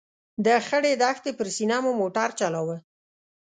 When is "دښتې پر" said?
1.01-1.47